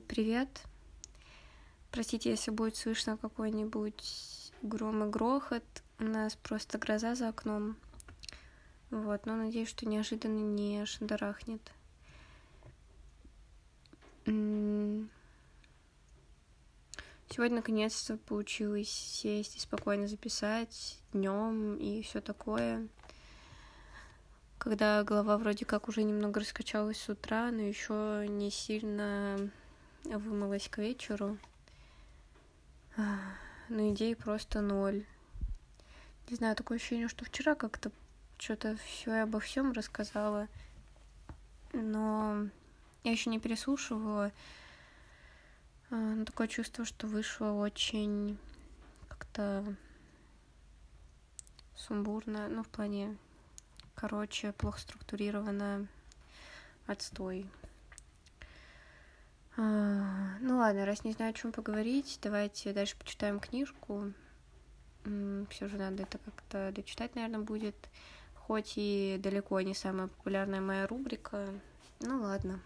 [0.00, 0.62] Привет.
[1.90, 5.64] Простите, если будет слышно какой-нибудь гром и грохот.
[5.98, 7.76] У нас просто гроза за окном.
[8.90, 11.62] Вот, но надеюсь, что неожиданно не шандарахнет.
[14.24, 15.08] Сегодня
[17.56, 22.86] наконец-то получилось сесть и спокойно записать днем и все такое.
[24.58, 29.50] Когда голова вроде как уже немного раскачалась с утра, но еще не сильно
[30.14, 31.38] вымылась к вечеру.
[32.96, 35.04] Но идей просто ноль.
[36.28, 37.90] Не знаю, такое ощущение, что вчера как-то
[38.38, 40.48] что-то все и обо всем рассказала.
[41.72, 42.48] Но
[43.04, 44.32] я еще не переслушивала.
[45.90, 48.38] А, но такое чувство, что вышло очень
[49.08, 49.64] как-то
[51.76, 52.48] сумбурно.
[52.48, 53.16] Ну, в плане,
[53.94, 55.86] короче, плохо структурировано.
[56.86, 57.46] Отстой.
[59.56, 64.12] А, ну ладно, раз не знаю, о чем поговорить, давайте дальше почитаем книжку.
[65.50, 67.76] Все же надо это как-то дочитать, наверное, будет.
[68.34, 71.48] Хоть и далеко не самая популярная моя рубрика.
[72.00, 72.60] Ну ладно.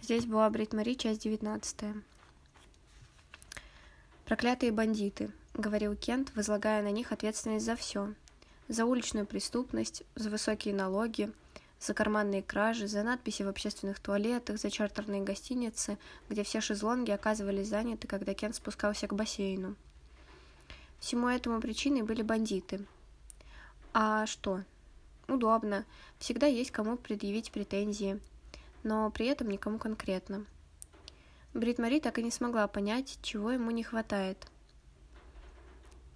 [0.00, 1.94] Здесь была Брит Мари, часть девятнадцатая.
[4.24, 8.12] Проклятые бандиты, говорил Кент, возлагая на них ответственность за все.
[8.68, 11.32] За уличную преступность, за высокие налоги,
[11.86, 17.68] за карманные кражи, за надписи в общественных туалетах, за чартерные гостиницы, где все шезлонги оказывались
[17.68, 19.76] заняты, когда Кен спускался к бассейну.
[20.98, 22.84] Всему этому причиной были бандиты.
[23.92, 24.62] А что?
[25.28, 25.84] Удобно.
[26.18, 28.20] Всегда есть кому предъявить претензии.
[28.82, 30.44] Но при этом никому конкретно.
[31.54, 34.46] Брит Мари так и не смогла понять, чего ему не хватает.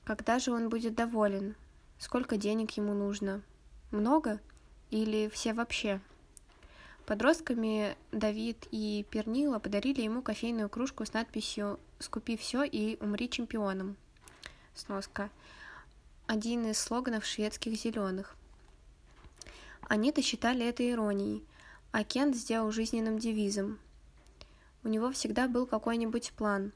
[0.05, 1.55] Когда же он будет доволен?
[1.99, 3.43] Сколько денег ему нужно?
[3.91, 4.41] Много?
[4.91, 6.01] Или все вообще?
[7.07, 13.97] Подростками Давид и Пернила подарили ему кофейную кружку с надписью «Скупи все и умри чемпионом».
[14.75, 15.31] Сноска.
[16.27, 18.37] Один из слоганов шведских зеленых.
[19.83, 21.45] Они-то считали это иронией,
[21.93, 23.79] а Кент сделал жизненным девизом.
[24.83, 26.73] У него всегда был какой-нибудь план,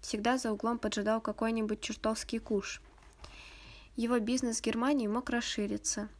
[0.00, 2.82] всегда за углом поджидал какой-нибудь чертовский куш.
[3.96, 6.08] Его бизнес в Германии мог расшириться–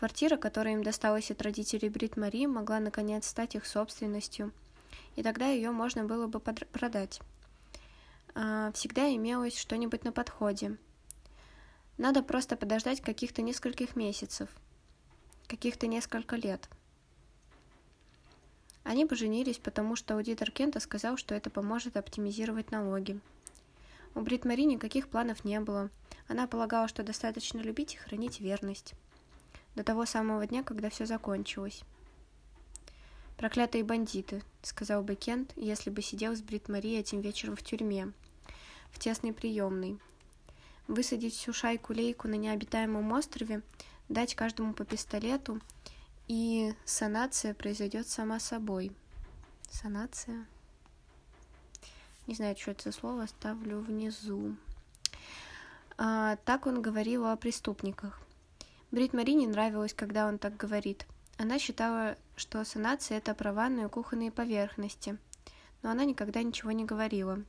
[0.00, 4.50] Квартира, которая им досталась от родителей Брит Мари, могла наконец стать их собственностью,
[5.14, 7.20] и тогда ее можно было бы продать.
[8.34, 10.78] А, всегда имелось что-нибудь на подходе.
[11.98, 14.48] Надо просто подождать каких-то нескольких месяцев,
[15.46, 16.70] каких-то несколько лет.
[18.84, 23.20] Они поженились, потому что аудитор Кента сказал, что это поможет оптимизировать налоги.
[24.14, 25.90] У Брит Мари никаких планов не было.
[26.26, 28.94] Она полагала, что достаточно любить и хранить верность
[29.80, 31.84] до того самого дня, когда все закончилось.
[33.38, 38.12] «Проклятые бандиты»,— сказал бы Кент, если бы сидел с Брит Мари этим вечером в тюрьме,
[38.90, 39.98] в тесной приемной.
[40.86, 43.62] Высадить всю шайку-лейку на необитаемом острове,
[44.10, 45.58] дать каждому по пистолету,
[46.28, 48.92] и санация произойдет сама собой.
[49.70, 50.44] Санация?
[52.26, 54.56] Не знаю, что это за слово, оставлю внизу.
[55.96, 58.20] А, так он говорил о преступниках.
[58.90, 61.06] Брит Мари не нравилось, когда он так говорит.
[61.38, 65.16] Она считала, что санация– это права на кухонные поверхности,
[65.82, 67.44] но она никогда ничего не говорила.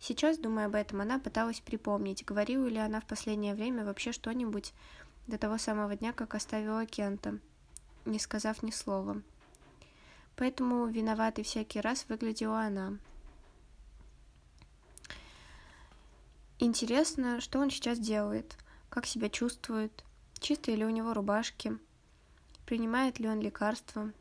[0.00, 4.72] Сейчас, думая об этом, она пыталась припомнить, говорила ли она в последнее время вообще что-нибудь
[5.26, 7.38] до того самого дня, как оставила Кента,
[8.06, 9.20] не сказав ни слова.
[10.36, 12.96] Поэтому виноватой всякий раз выглядела она.
[16.58, 18.56] Интересно, что он сейчас делает,
[18.88, 20.05] как себя чувствует,
[20.38, 21.78] Чистые ли у него рубашки?
[22.66, 24.12] Принимает ли он лекарства?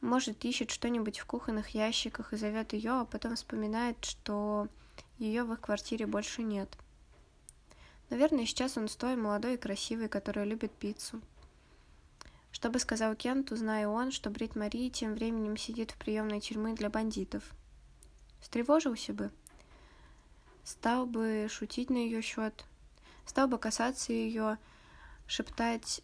[0.00, 4.68] Может, ищет что-нибудь в кухонных ящиках и зовет ее, а потом вспоминает, что
[5.18, 6.76] ее в их квартире больше нет.
[8.10, 11.20] Наверное, сейчас он стоит молодой и красивый, который любит пиццу.
[12.52, 16.74] Что бы сказал Кент, узная он, что Брит Мари тем временем сидит в приемной тюрьмы
[16.74, 17.42] для бандитов.
[18.40, 19.30] Встревожился бы.
[20.64, 22.64] Стал бы шутить на ее счет.
[23.26, 24.58] Стал бы касаться ее,
[25.26, 26.02] шептать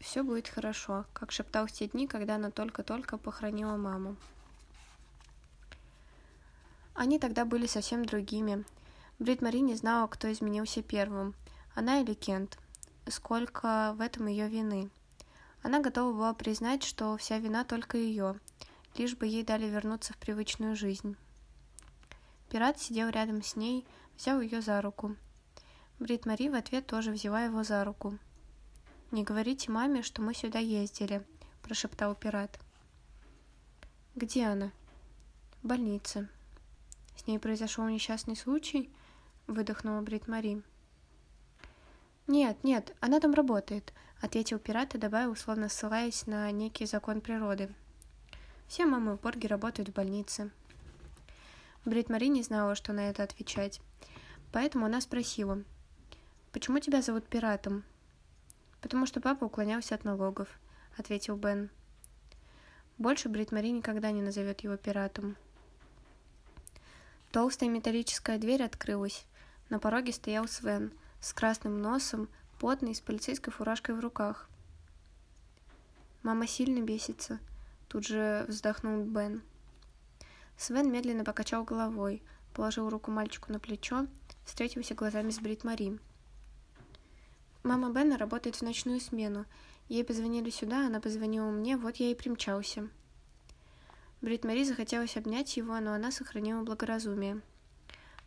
[0.00, 4.16] «все будет хорошо», как шептал в те дни, когда она только-только похоронила маму.
[6.94, 8.64] Они тогда были совсем другими.
[9.18, 11.34] Брит Мари не знала, кто изменился первым,
[11.74, 12.58] она или Кент.
[13.06, 14.90] Сколько в этом ее вины.
[15.62, 18.38] Она готова была признать, что вся вина только ее,
[18.96, 21.16] лишь бы ей дали вернуться в привычную жизнь.
[22.48, 23.86] Пират сидел рядом с ней,
[24.16, 25.16] взял ее за руку.
[25.98, 28.18] Брит Мари в ответ тоже взяла его за руку.
[29.14, 31.24] «Не говорите маме, что мы сюда ездили»,—
[31.62, 32.58] прошептал пират.
[34.16, 34.72] «Где она?»
[35.62, 36.28] В больнице.
[37.14, 38.90] С ней произошел несчастный случай?
[39.46, 40.64] Выдохнула Брит Мари.
[42.26, 47.72] Нет, нет, она там работает, ответил пират и добавил, условно ссылаясь на некий закон природы.
[48.66, 50.50] Все мамы в Борге работают в больнице.
[51.84, 53.80] Брит Мари не знала, что на это отвечать.
[54.50, 55.62] Поэтому она спросила,
[56.50, 57.84] «Почему тебя зовут пиратом?»
[58.84, 60.46] «Потому что папа уклонялся от налогов»,—
[60.98, 61.70] ответил Бен.
[62.98, 65.36] Больше Брит Мари никогда не назовет его пиратом.
[67.32, 69.24] Толстая металлическая дверь открылась.
[69.70, 70.92] На пороге стоял Свен
[71.22, 72.28] с красным носом,
[72.60, 74.50] потный, с полицейской фуражкой в руках.
[76.22, 77.38] «Мама сильно бесится»,—
[77.88, 79.40] тут же вздохнул Бен.
[80.58, 82.22] Свен медленно покачал головой,
[82.52, 84.06] положил руку мальчику на плечо,
[84.44, 85.98] встретился глазами с Брит Мари.
[87.64, 89.46] «Мама Бена работает в ночную смену.
[89.88, 92.88] Ей позвонили сюда, она позвонила мне, вот я и примчался».
[94.20, 97.42] Брит Мари захотелось обнять его, но она сохранила благоразумие.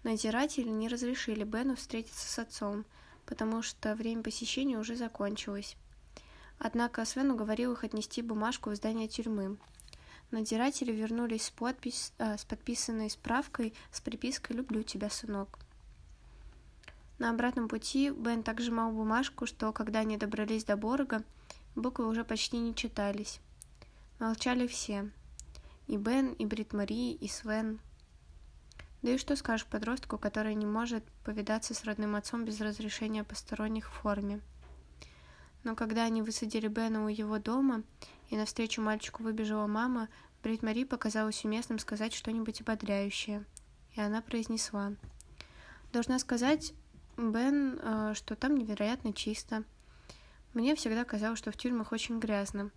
[0.03, 2.85] Надзиратели не разрешили Бену встретиться с отцом,
[3.25, 5.75] потому что время посещения уже закончилось.
[6.59, 9.57] Однако Свен уговорил их отнести бумажку в здание тюрьмы.
[10.31, 15.59] Надзиратели вернулись с, подпись, а, с подписанной справкой с припиской «Люблю тебя, сынок».
[17.19, 21.23] На обратном пути Бен так сжимал бумажку, что, когда они добрались до Борга,
[21.75, 23.39] буквы уже почти не читались.
[24.19, 25.09] Молчали все.
[25.87, 27.79] И Бен, и Брит Мари, и Свен.
[29.01, 33.89] Да и что скажешь подростку, который не может повидаться с родным отцом без разрешения посторонних
[33.89, 34.41] в форме?
[35.63, 37.83] Но когда они высадили Бена у его дома,
[38.29, 40.09] и навстречу мальчику выбежала мама,
[40.43, 43.43] Брит Мари показалось уместным сказать что-нибудь ободряющее.
[43.95, 44.93] И она произнесла.
[45.91, 46.73] «Должна сказать,
[47.17, 49.63] Бен, э, что там невероятно чисто.
[50.53, 52.69] Мне всегда казалось, что в тюрьмах очень грязно.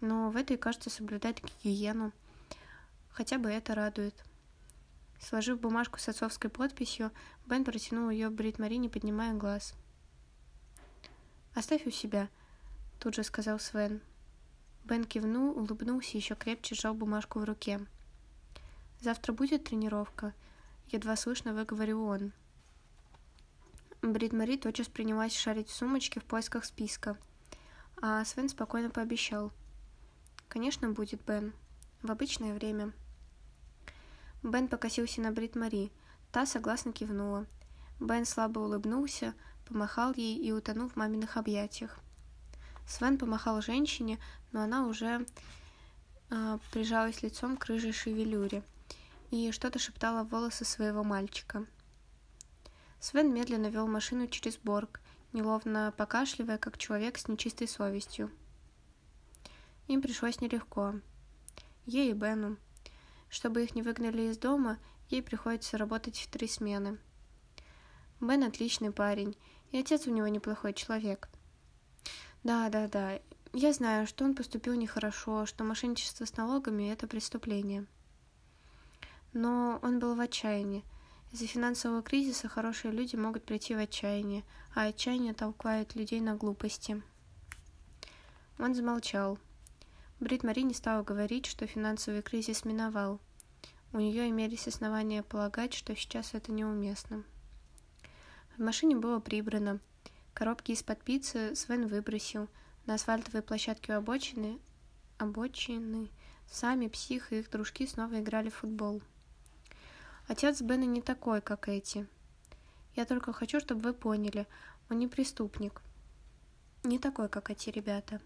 [0.00, 2.12] Но в этой, кажется, соблюдать гигиену.
[3.10, 4.14] Хотя бы это радует».
[5.20, 7.10] Сложив бумажку с отцовской подписью,
[7.46, 9.74] Бен протянул ее Брит Мари, не поднимая глаз.
[11.54, 12.28] «Оставь у себя»,—
[13.00, 14.00] тут же сказал Свен.
[14.84, 17.80] Бен кивнул, улыбнулся и еще крепче сжал бумажку в руке.
[19.00, 20.34] «Завтра будет тренировка?»—
[20.88, 22.32] едва слышно выговорил он.
[24.12, 27.16] Брит Мари тотчас принялась шарить в сумочке в поисках списка,
[28.02, 29.50] а Свен спокойно пообещал.
[30.48, 31.54] «Конечно будет, Бен.
[32.02, 32.92] В обычное время».
[34.42, 35.90] Бен покосился на Брит Мари.
[36.32, 37.46] Та согласно кивнула.
[37.98, 39.32] Бен слабо улыбнулся,
[39.66, 41.98] помахал ей и утонул в маминых объятиях.
[42.86, 44.18] Свен помахал женщине,
[44.52, 45.24] но она уже
[46.28, 48.62] э, прижалась лицом к рыжей шевелюре
[49.30, 51.64] и что-то шептала в волосы своего мальчика.
[53.04, 55.02] Свен медленно вел машину через Борг,
[55.34, 58.30] неловно покашливая, как человек с нечистой совестью.
[59.88, 60.94] Им пришлось нелегко.
[61.84, 62.56] Ей и Бену.
[63.28, 64.78] Чтобы их не выгнали из дома,
[65.10, 66.96] ей приходится работать в три смены.
[68.22, 69.36] Бен отличный парень,
[69.70, 71.28] и отец у него неплохой человек.
[72.42, 73.20] Да, да, да,
[73.52, 77.84] я знаю, что он поступил нехорошо, что мошенничество с налогами– это преступление.
[79.34, 80.86] Но он был в отчаянии.
[81.34, 87.02] Из-за финансового кризиса хорошие люди могут прийти в отчаяние, а отчаяние толкает людей на глупости.
[88.56, 89.40] Он замолчал.
[90.20, 93.18] Брит Мари не стала говорить, что финансовый кризис миновал.
[93.92, 97.24] У нее имелись основания полагать, что сейчас это неуместно.
[98.56, 99.80] В машине было прибрано.
[100.34, 102.48] Коробки из-под пиццы Свен выбросил.
[102.86, 104.60] На асфальтовой площадке у обочины,
[105.18, 106.10] обочины
[106.48, 109.02] сами псих и их дружки снова играли в футбол.
[110.28, 112.06] Отец Бена не такой, как эти.
[112.94, 114.46] Я только хочу, чтобы вы поняли,
[114.90, 115.82] он не преступник.
[116.82, 118.20] Не такой, как эти ребята.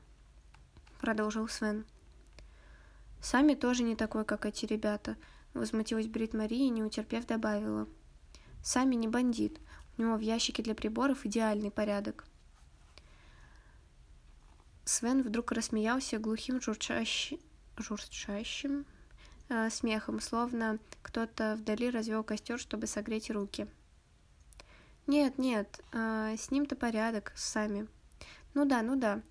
[1.00, 1.86] —продолжил Свен.
[3.20, 5.16] «Сами тоже не такой, как эти ребята»,—
[5.54, 7.86] возмутилась Брит Мария, не утерпев, добавила.
[8.64, 9.60] «Сами не бандит.
[9.96, 12.24] У него в ящике для приборов идеальный порядок».
[14.84, 17.38] Свен вдруг рассмеялся глухим журчащим,
[17.76, 18.84] журчащим
[19.48, 23.66] э, смехом, словно кто-то вдали развел костер, чтобы согреть руки.
[25.06, 27.88] «Нет, нет, э, с ним-то порядок, сами.
[28.54, 29.22] Ну да, ну да,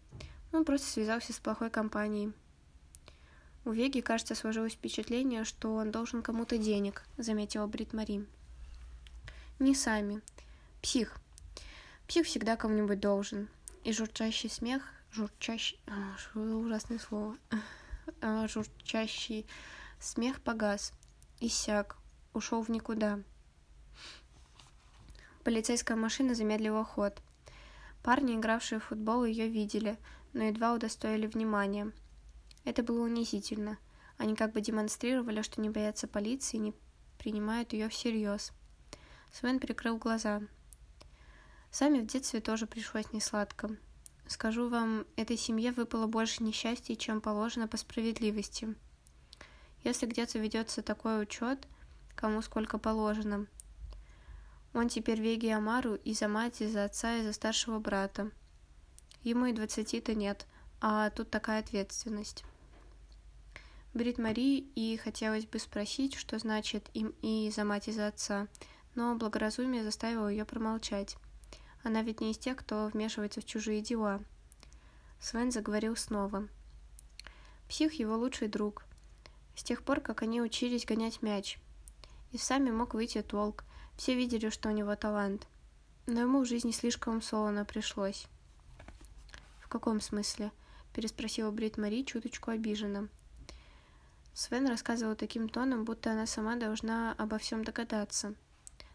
[0.52, 2.34] он просто связался с плохой компанией.
[3.66, 8.26] У Веги, кажется, сложилось впечатление, что он должен кому-то денег, заметила Брит Мари.
[9.60, 10.22] Не сами.
[10.82, 11.18] Псих.
[12.08, 13.50] Псих всегда кому-нибудь должен.
[13.84, 15.80] И журчащий смех, журчащий...
[15.88, 17.36] А, ужасное слово.
[18.22, 19.46] А, журчащий
[20.00, 20.94] смех погас.
[21.40, 21.98] Иссяк.
[22.34, 23.20] Ушел в никуда.
[25.44, 27.22] Полицейская машина замедлила ход.
[28.04, 29.98] Парни, игравшие в футбол, ее видели—
[30.38, 31.92] но едва удостоили внимания.
[32.64, 33.78] Это было унизительно.
[34.18, 36.74] Они как бы демонстрировали, что не боятся полиции и не
[37.18, 38.52] принимают ее всерьез.
[39.34, 40.42] Свен прикрыл глаза.
[41.72, 43.76] Сами в детстве тоже пришлось несладко.
[44.28, 48.76] Скажу вам, этой семье выпало больше несчастья, чем положено по справедливости.
[49.84, 51.68] Если где-то ведется такой учет,
[52.16, 53.48] кому сколько положено.
[54.74, 58.32] Он теперь Веги Амару и за мать, и за отца, и за старшего брата.
[59.24, 60.46] Ему и двадцати-то нет,
[60.82, 62.44] а тут такая ответственность.
[63.94, 68.48] Брит Мари и хотелось бы спросить, что значит им и за мать, и за отца,
[68.94, 71.18] но благоразумие заставило ее промолчать.
[71.84, 74.22] Она ведь не из тех, кто вмешивается в чужие дела.
[75.20, 76.48] Свен заговорил снова.
[77.68, 78.84] Псих его лучший друг.
[79.58, 81.58] С тех пор, как они учились гонять мяч.
[82.32, 83.64] И сами мог выйти толк.
[83.98, 85.48] Все видели, что у него талант.
[86.06, 88.28] Но ему в жизни слишком солоно пришлось.
[89.60, 90.52] «В каком смысле?»–
[90.94, 93.10] переспросила Брит Мари чуточку обиженно.
[94.36, 98.36] Свен рассказывал таким тоном, будто она сама должна обо всем догадаться.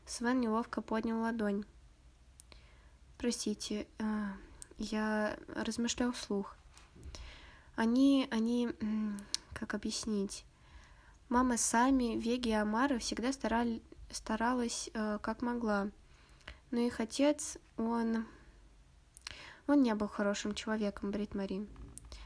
[0.06, 1.64] Свен неловко поднял ладонь.
[3.18, 4.28] Простите, э,
[4.78, 6.56] я размышлял вслух.
[7.74, 8.70] Они, они,
[9.54, 10.44] как объяснить?
[11.32, 15.88] Мама сами, Веги и Амара всегда старали, старалась э, как могла.
[16.70, 18.26] Но их отец, он...
[19.66, 21.66] Он не был хорошим человеком, Брит Мари.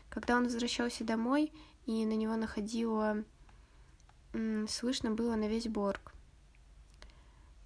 [0.08, 1.52] Когда он возвращался домой,
[1.84, 3.22] и на него находило...
[4.68, 6.12] Слышно было на весь Борг.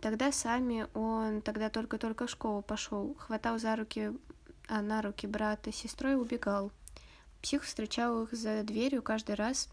[0.02, 4.12] Тогда сами он тогда только-только в школу пошел, хватал за руки,
[4.68, 6.70] а на руки брата с сестрой убегал.
[7.40, 9.70] Псих встречал их за дверью каждый раз.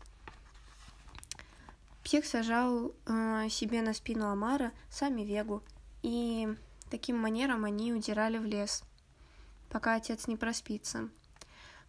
[2.08, 5.62] Псих сажал э, себе на спину Амара, сами Вегу,
[6.04, 6.48] и
[6.90, 8.86] таким манером они удирали в лес,
[9.70, 11.10] пока отец не проспится.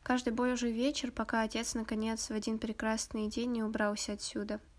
[0.03, 4.61] Каждый божий вечер, пока отец, наконец, в один прекрасный день не убрался отсюда—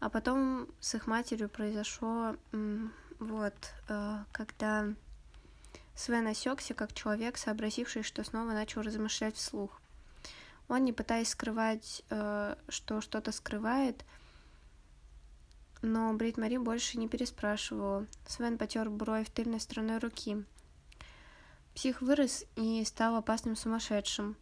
[0.00, 2.34] а потом с их матерью произошло,
[3.20, 3.54] вот,
[3.88, 4.86] э, когда
[5.94, 9.80] Свен осекся как человек, сообразивший, что снова начал размышлять вслух.
[10.68, 14.04] Он, не пытаясь скрывать, э, что что-то скрывает,
[15.92, 18.06] но Брит Мари больше не переспрашивала.
[18.26, 20.44] Свен потер бровь тыльной стороной руки.
[21.74, 24.36] Псих вырос и стал опасным сумасшедшим.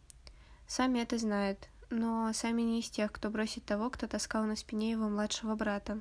[0.67, 4.91] Сами это знают но сами не из тех, кто бросит того, кто таскал на спине
[4.91, 5.99] его младшего брата.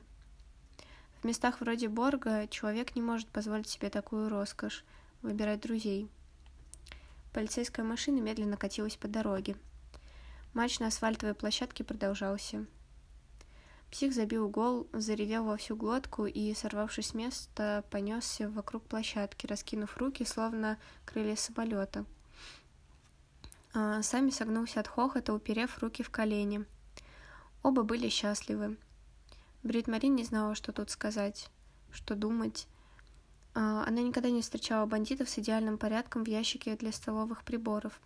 [1.20, 4.84] В местах вроде Борга человек не может позволить себе такую роскошь—
[5.22, 6.08] выбирать друзей.
[7.32, 9.56] Полицейская машина медленно катилась по дороге.
[10.52, 12.66] Матч на асфальтовой площадке продолжался.
[13.94, 19.96] Псих забил гол, заревел во всю глотку и, сорвавшись с места, понесся вокруг площадки, раскинув
[19.98, 22.04] руки, словно крылья самолета—
[23.76, 26.64] а, сами согнулся от хохота, уперев руки в колени.
[27.64, 28.76] Оба были счастливы.
[29.64, 31.50] Брит Марин не знала, что тут сказать,
[31.90, 32.68] что думать.
[33.54, 38.00] А, она никогда не встречала бандитов с идеальным порядком в ящике для столовых приборов.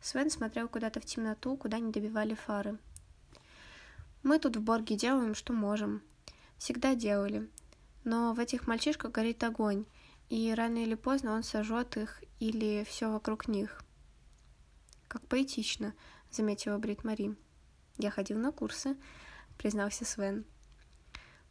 [0.00, 2.78] Свен смотрел куда-то в темноту, куда не добивали фары.
[4.26, 6.02] «Мы тут в Борге делаем, что можем.
[6.58, 7.48] Всегда делали.
[8.02, 9.86] Но в этих мальчишках горит огонь,
[10.28, 13.84] и рано или поздно он сожжет их или все вокруг них.
[15.06, 15.94] Как поэтично,
[16.32, 17.36] заметила Брит Мари.
[17.98, 18.96] Я ходил на курсы,
[19.58, 20.44] признался Свен.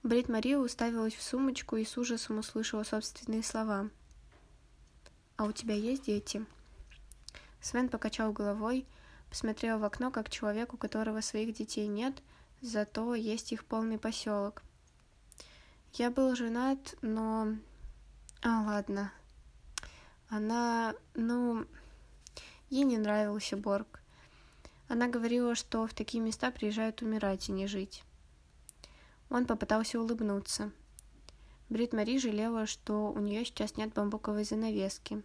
[0.04, 3.90] Брит Мари уставилась в сумочку и с ужасом услышала собственные слова.
[5.38, 6.46] «А у тебя есть дети?»
[7.62, 8.86] Свен покачал головой,
[9.30, 12.22] посмотрел в окно, как человек, у которого своих детей нет,
[12.66, 14.64] зато есть их полный поселок.
[15.94, 17.56] Я был женат, но...
[18.42, 19.12] А, ладно.
[20.30, 21.66] Она, ну,
[22.70, 24.02] Ей не нравился Борг.
[24.88, 28.04] Она говорила, что в такие места приезжают умирать и не жить.
[29.30, 30.72] Он попытался улыбнуться.
[31.70, 35.24] Брит Мари жалела, что у нее сейчас нет бамбуковой занавески.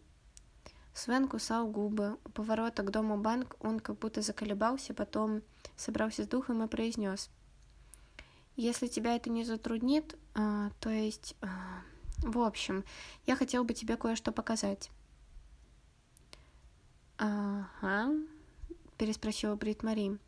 [0.95, 2.19] Свен кусал губы.
[2.25, 5.43] У поворота к дому банк он как будто заколебался, потом
[5.77, 7.31] собрался с духом и произнес.
[8.57, 11.37] «Если тебя это не затруднит, а, то есть...
[11.41, 11.83] А,
[12.19, 12.85] в общем,
[13.27, 14.91] я хотел бы тебе кое-что показать».
[17.17, 18.13] «Ага»,—
[18.99, 20.19] переспросила Брит Мари,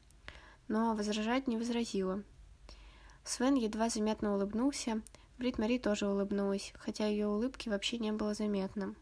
[0.69, 2.23] но возражать не возразила.
[3.25, 5.03] Свен едва заметно улыбнулся,
[5.39, 8.95] Брит Мари тоже улыбнулась, хотя ее улыбки вообще не было заметно.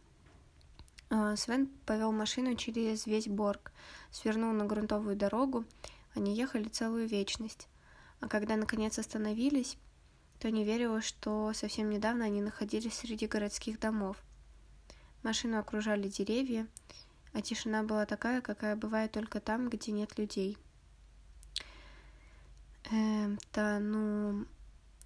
[1.11, 3.73] А, Свен повел машину через весь Борг,
[4.13, 5.65] свернул на грунтовую дорогу,
[6.15, 7.69] они ехали целую вечность.
[8.21, 9.77] А когда наконец остановились,
[10.39, 14.17] то не верила, что совсем недавно они находились среди городских домов.
[15.25, 16.69] Машину окружали деревья,
[17.33, 20.57] а тишина была такая, какая бывает только там, где нет людей.
[22.85, 24.47] просто, ну...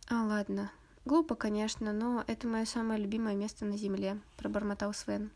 [0.08, 0.70] А, ладно.
[1.06, 5.30] Глупо, конечно, но это мое самое любимое место на земле, пробормотал Свен.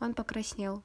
[0.00, 0.82] Он покраснел.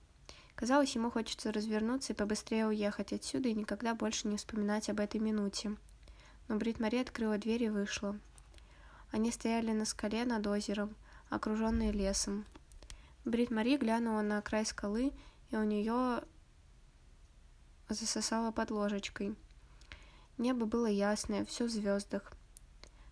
[0.56, 5.20] Казалось, ему хочется развернуться и побыстрее уехать отсюда и никогда больше не вспоминать об этой
[5.20, 5.76] минуте.
[6.48, 8.18] Но Брит Мари открыла дверь и вышла.
[9.12, 10.96] Они стояли на скале над озером,
[11.30, 12.46] окруженные лесом.
[13.26, 15.14] Брит Мари глянула на край скалы,
[15.50, 16.24] и у нее
[17.90, 19.36] засосало под ложечкой.
[20.38, 22.34] Небо было ясное, все в звездах.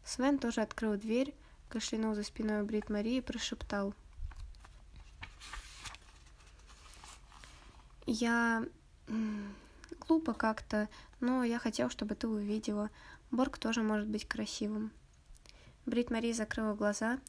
[0.04, 1.36] Свен тоже открыл дверь,
[1.70, 3.94] кашлянул за спиной Брит Мари и прошептал.
[8.12, 8.66] Я...
[10.02, 10.90] Глупо как-то,
[11.22, 12.90] но я хотел, чтобы ты увидела.
[13.32, 14.92] Борг тоже может быть красивым.
[15.86, 17.20] Брит Мари закрыла глаза,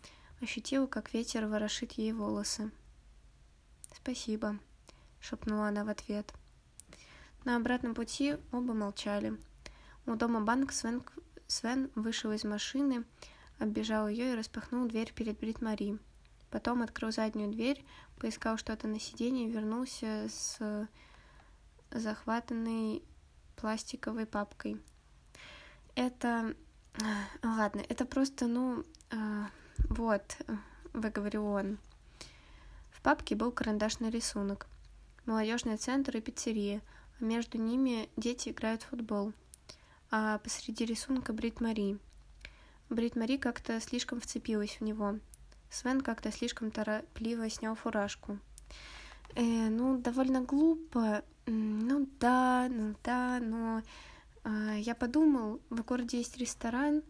[0.40, 2.72] ощутила, как ветер ворошит ей волосы.
[3.96, 4.58] «Спасибо»,—
[5.20, 6.32] шепнула она в ответ.
[7.44, 9.38] На обратном пути оба молчали.
[10.06, 11.04] У дома банк Свен,
[11.46, 13.04] Свен вышел из машины,
[13.60, 16.00] оббежал ее и распахнул дверь перед Брит Мари.
[16.52, 17.82] Потом открыл заднюю дверь,
[18.20, 20.86] поискал что-то на сиденье вернулся с
[21.90, 23.02] захватанной
[23.56, 24.78] пластиковой папкой.
[25.94, 26.54] Это...
[27.42, 28.84] Ладно, это просто, ну...
[29.10, 29.48] А,
[29.88, 30.36] вот,
[30.92, 31.78] выговорил он.
[32.90, 34.66] В папке был карандашный рисунок.
[35.24, 36.82] Молодежный центр и пиццерия,
[37.18, 39.32] а между ними дети играют в футбол.
[40.10, 41.98] А посреди рисунка Брит Мари.
[42.90, 45.18] Брит Мари как-то слишком вцепилась в него—
[45.72, 48.38] Свен как-то слишком торопливо снял фуражку.
[49.34, 51.24] Э, ну, довольно глупо.
[51.46, 53.82] Ну да, ну да, но
[54.44, 57.02] э, я подумал, в городе есть ресторан.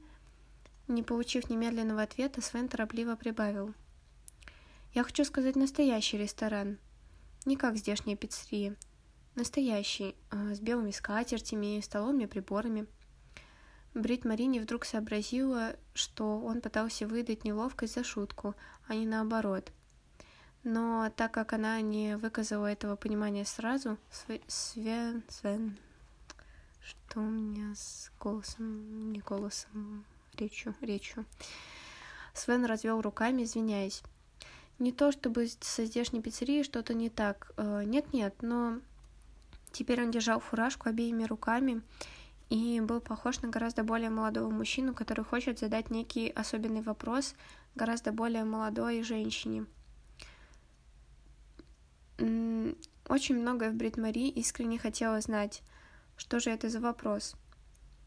[0.87, 3.75] Не получив немедленного ответа, Свен торопливо прибавил.
[4.95, 6.79] Я хочу сказать настоящий ресторан.
[7.45, 8.77] Не как здешняя пиццерия.
[9.35, 12.87] Настоящий, э, с белыми скатертями, столом и приборами.
[13.95, 18.55] Брит Марини вдруг сообразила, что он пытался выдать неловкость за шутку,
[18.89, 19.71] а не наоборот.
[20.65, 23.99] Но так как она не выказала этого понимания сразу,
[24.47, 25.23] Свен...
[26.81, 29.13] Что у меня с голосом...
[29.13, 31.27] Не голосом, речью, речью.
[32.35, 34.03] Свен развел руками, извиняясь.
[34.79, 37.53] Не то чтобы со здешней пиццерией что-то не так.
[37.57, 38.81] Э, нет-нет, но
[39.71, 41.83] теперь он держал фуражку обеими руками
[42.53, 47.35] и был похож на гораздо более молодого мужчину, который хочет задать некий особенный вопрос
[47.75, 49.65] гораздо более молодой женщине.
[53.09, 55.63] Очень многое в Брит Мари искренне хотела знать,
[56.19, 57.37] что же это за вопрос.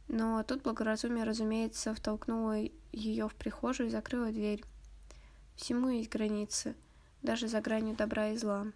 [0.07, 2.55] Но тут благоразумие, разумеется, втолкнуло
[2.91, 4.63] ее в прихожую и закрыла дверь.
[5.55, 6.75] Всему есть границы,
[7.23, 8.67] даже за гранью добра и зла.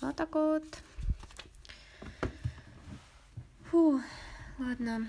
[0.00, 0.62] Вот так вот.
[3.70, 4.02] Фу,
[4.58, 5.08] ладно.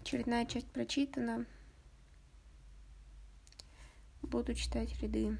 [0.00, 1.46] Очередная часть прочитана.
[4.22, 5.38] Буду читать ряды.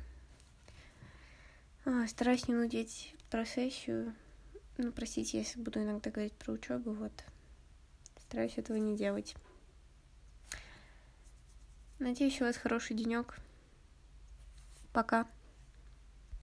[1.85, 4.15] А, стараюсь не нудеть про сессию.
[4.77, 7.25] Ну, простите, если буду иногда говорить про учебу, вот.
[8.29, 9.35] Стараюсь этого не делать.
[11.99, 13.41] Надеюсь, у вас хороший денек.
[14.93, 15.27] Пока.